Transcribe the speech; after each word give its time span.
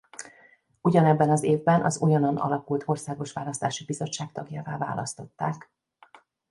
Ugyanebben 0.81 1.29
az 1.29 1.43
évben 1.43 1.81
az 1.81 1.99
újonnan 2.01 2.37
alakult 2.37 2.83
Országos 2.85 3.33
Választási 3.33 3.85
Bizottság 3.85 4.31
tagjává 4.31 4.77
választották. 4.77 5.69